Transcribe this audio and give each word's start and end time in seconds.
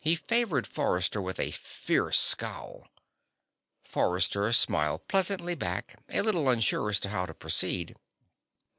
He 0.00 0.16
favored 0.16 0.66
Forrester 0.66 1.20
with 1.20 1.38
a 1.38 1.50
fierce 1.50 2.18
scowl. 2.18 2.88
Forrester 3.84 4.50
smiled 4.54 5.06
pleasantly 5.08 5.54
back, 5.54 6.00
a 6.08 6.22
little 6.22 6.48
unsure 6.48 6.88
as 6.88 6.98
to 7.00 7.10
how 7.10 7.26
to 7.26 7.34
proceed. 7.34 7.94